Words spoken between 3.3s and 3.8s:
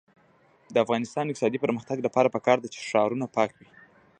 پاک وي.